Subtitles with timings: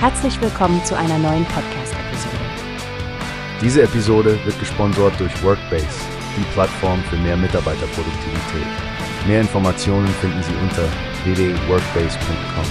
[0.00, 2.36] Herzlich willkommen zu einer neuen Podcast-Episode.
[3.60, 5.88] Diese Episode wird gesponsert durch Workbase,
[6.36, 8.68] die Plattform für mehr Mitarbeiterproduktivität.
[9.26, 10.84] Mehr Informationen finden Sie unter
[11.24, 12.64] www.workbase.com.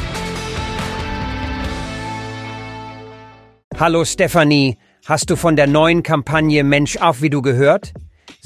[3.77, 7.91] Hallo Stefanie, hast du von der neuen Kampagne Mensch auf, wie du gehört?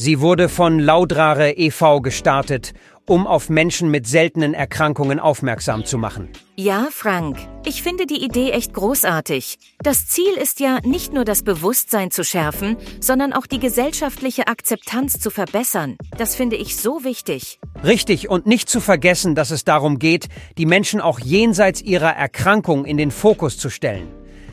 [0.04, 2.02] Sie wurde von Laudrare e.V.
[2.02, 2.74] gestartet,
[3.06, 6.30] um auf Menschen mit seltenen Erkrankungen aufmerksam zu machen.
[6.56, 7.38] Ja, Frank,
[7.68, 9.60] ich finde die Idee echt großartig.
[9.78, 15.20] Das Ziel ist ja nicht nur das Bewusstsein zu schärfen, sondern auch die gesellschaftliche Akzeptanz
[15.20, 15.98] zu verbessern.
[16.18, 17.60] Das finde ich so wichtig.
[17.84, 22.86] Richtig, und nicht zu vergessen, dass es darum geht, die Menschen auch jenseits ihrer Erkrankung
[22.86, 24.08] in den Fokus zu stellen.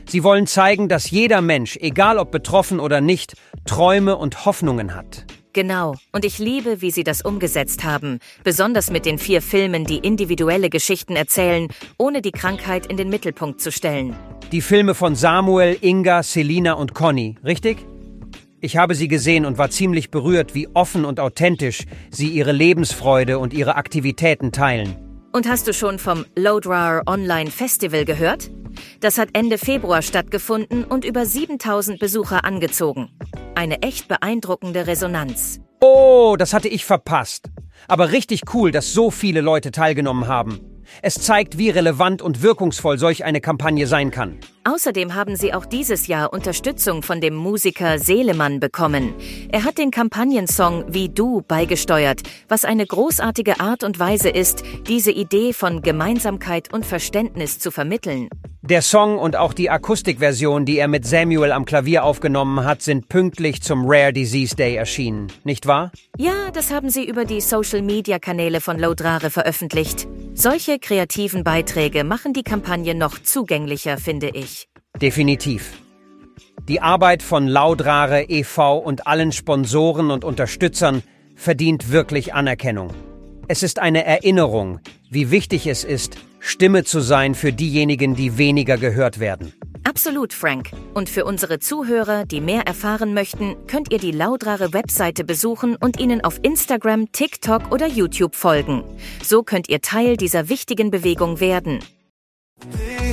[0.09, 3.35] Sie wollen zeigen, dass jeder Mensch, egal ob betroffen oder nicht,
[3.67, 5.27] Träume und Hoffnungen hat.
[5.59, 9.99] Genau, und ich liebe, wie sie das umgesetzt haben, besonders mit den vier Filmen, die
[9.99, 14.15] individuelle Geschichten erzählen, ohne die Krankheit in den Mittelpunkt zu stellen.
[14.53, 17.79] Die Filme von Samuel, Inga, Selina und Conny, richtig?
[18.61, 23.41] Ich habe sie gesehen und war ziemlich berührt, wie offen und authentisch sie ihre Lebensfreude
[23.41, 24.95] und ihre Aktivitäten teilen.
[25.33, 28.49] Und hast du schon vom Loadrar Online Festival gehört?
[29.01, 33.11] Das hat Ende Februar stattgefunden und über 7000 Besucher angezogen.
[33.59, 35.59] Eine echt beeindruckende Resonanz.
[35.81, 37.51] Oh, das hatte ich verpasst.
[37.89, 40.61] Aber richtig cool, dass so viele Leute teilgenommen haben.
[41.03, 44.39] Es zeigt, wie relevant und wirkungsvoll solch eine Kampagne sein kann.
[44.63, 49.13] Außerdem haben sie auch dieses Jahr Unterstützung von dem Musiker Seelemann bekommen.
[49.51, 55.11] Er hat den Kampagnensong Wie du beigesteuert, was eine großartige Art und Weise ist, diese
[55.11, 58.29] Idee von Gemeinsamkeit und Verständnis zu vermitteln.
[58.69, 63.09] Der Song und auch die Akustikversion, die er mit Samuel am Klavier aufgenommen hat, sind
[63.09, 65.91] pünktlich zum Rare Disease Day erschienen, nicht wahr?
[66.19, 70.07] Ja, das haben sie über die Social-Media-Kanäle von Laudrare veröffentlicht.
[70.35, 74.69] Solche kreativen Beiträge machen die Kampagne noch zugänglicher, finde ich.
[75.01, 75.73] Definitiv.
[76.69, 78.77] Die Arbeit von Laudrare e.V.
[78.77, 81.03] und allen Sponsoren und Unterstützern
[81.35, 82.91] verdient wirklich Anerkennung.
[83.51, 84.79] Es ist eine Erinnerung,
[85.09, 89.55] wie wichtig es ist, Stimme zu sein für diejenigen, die weniger gehört werden.
[89.85, 90.71] Absolut, Frank.
[90.93, 95.99] Und für unsere Zuhörer, die mehr erfahren möchten, könnt ihr die Laudrare Webseite besuchen und
[95.99, 98.85] ihnen auf Instagram, TikTok oder YouTube folgen.
[99.25, 101.79] So könnt ihr Teil dieser wichtigen Bewegung werden.